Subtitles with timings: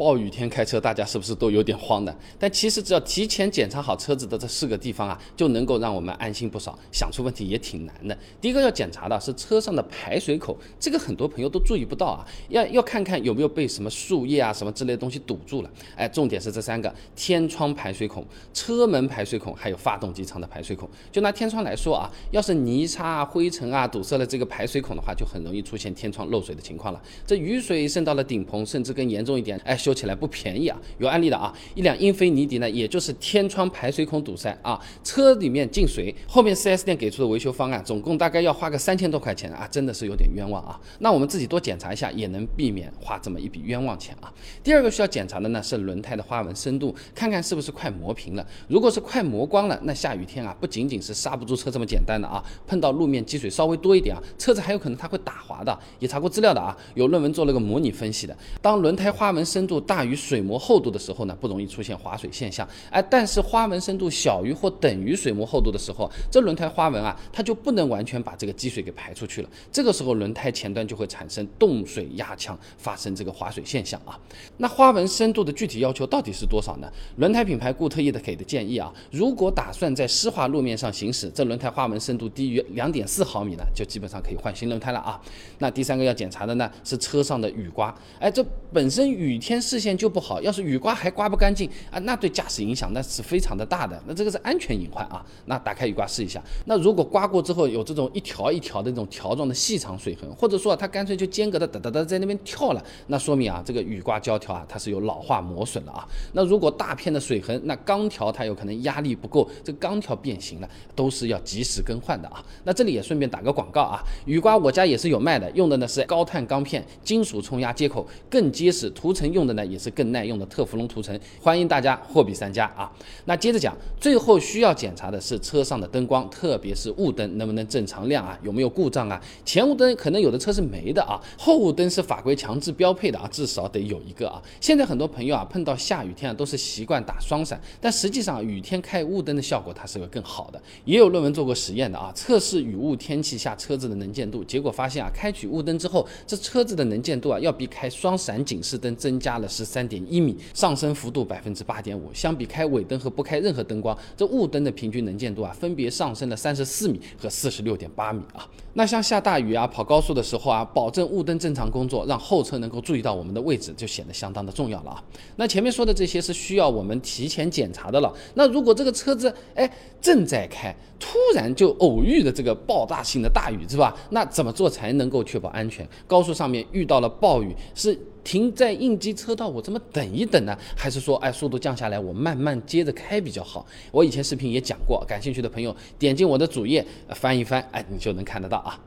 [0.00, 2.16] 暴雨天开车，大家是不是都有点慌的？
[2.38, 6.78] 但其实只要提前检查好车子的这四个地方啊，就能够让我们安心不少。
[6.90, 8.16] 想出问题也挺难的。
[8.40, 15.70] 第一个要检查的是车上的排水口，这个很多朋友都注意不到啊，要要看看有没有被什么树叶啊、什么之类的东西堵住了。
[15.94, 18.24] 哎，重点是这三个：天窗排水孔、
[18.54, 20.88] 车门排水孔，还有发动机舱的排水孔。
[21.12, 27.02] 就拿天窗来说啊，要是泥沙啊、灰尘啊堵塞了这个排水孔的话，就很容易出现天窗漏水的情况了。
[27.26, 29.76] 这雨水渗到了顶棚，甚至更严重一点，哎。
[29.90, 40.80] 说起来不便宜啊，有案例的啊，一辆英菲尼迪呢，也就是天窗排水孔堵塞啊，车里面进水，后面 4S 店给出的维修方案，总共大概要花个三千多块钱啊，真的是有点冤枉啊。
[41.00, 44.32] 那我们自己多检查一下，也能避免花这么一笔冤枉钱啊。
[44.62, 48.46] 第二个需要检查的呢是轮胎的花纹深度，看看是不是快磨平了。
[48.68, 55.76] 如果是快磨光了，那下雨天啊，不仅仅是刹不住车这么简单的啊，碰到路面积水稍微多一点啊，车子还有可能它会打滑的。
[55.98, 62.68] 也查过资料的啊，有论文做了个模拟分析的，当轮胎花纹深度大于水膜厚度的时候呢，不容易出现滑水现象。
[62.90, 69.48] 哎，但是花纹深度小于或等于水膜厚度的时候，这轮胎花纹啊，它就不能完全把这个积水给排出去了。
[69.72, 74.18] 这个时候，轮胎前端就会产生冻水压强，发生这个滑水现象啊。
[74.58, 76.90] 那花纹深度的具体要求到底是多少呢？
[77.16, 85.20] 轮胎品牌固特异的给的建议啊，如果打算在湿滑路面上行驶，这轮胎花纹深度低于两点四毫米呢，就基本上可以换新轮胎了啊。
[85.58, 87.94] 那第三个要检查的呢，是车上的雨刮。
[88.18, 95.24] 哎，这本身雨天视线就不好，要是雨刮还刮不干净啊，那对驾驶影响那是非常的大的，那这个是安全隐患啊。
[95.46, 106.06] 那打开雨刮试一下，那如果刮过之后有这种一条一条的这种条状的细长水痕，或者说它干脆就间隔的哒哒哒在那边跳了，那说明啊这个雨刮胶条啊它是有老化磨损了啊。
[106.32, 112.44] 那如果大片的水痕，那钢条它有可能压力不够，这钢条变形了，都是要及时更换的啊。
[112.64, 120.64] 那这里也顺便打个广告啊，雨刮我家也是有卖的，用的呢是高碳钢片，金属冲压接口更结实，涂层用的呢也是更耐用的特。
[120.70, 122.88] 氟龙涂层，欢迎大家货比三家啊！
[123.24, 128.38] 那接着讲，最后需要检查的是车上的灯光，特别是雾灯能不能正常亮啊？
[128.44, 129.20] 有没有故障啊？
[129.44, 134.40] 前雾灯可能有的车是没的啊，后雾灯是法规强制标配的啊，至少得有一个啊。
[134.60, 140.62] 现在很多朋友啊，碰到下雨天啊，都是习惯打双闪，但实际上雨天开雾灯的效果它是会更好的。
[140.84, 150.36] 也有论文做过实验的啊，测试雨雾天气下车子的能见度，结果发现啊，开启雾灯之后，这车子的能见度啊，要比开双闪警示灯增加了十三点一米。
[150.54, 158.46] 上升幅度百分之八点五，相比开尾灯和不开任何灯光，这雾灯的平均能见度啊，分别上升了三十四米和四十六点八米啊。
[158.74, 165.02] 那像下大雨啊，跑高速的时候啊，保证雾灯正常工作，让后车能够注意到我们的位置，就显得相当的重要了啊。
[165.36, 168.12] 那前面说的这些是需要我们提前检查的了。
[168.34, 173.96] 那如果这个车子哎正在开，突然就偶遇的这个爆炸性的大雨是吧？
[174.10, 175.86] 那怎么做才能够确保安全？
[176.06, 177.98] 高速上面遇到了暴雨是？
[178.22, 180.56] 停在应急车道，我这么等一等呢？
[180.76, 183.64] 还是说，哎，速度降下来，我慢慢接着开比较好？
[183.90, 188.78] 我以前视频也讲过，感兴趣的朋友点进我的主页翻一翻，哎，你就能看得到啊。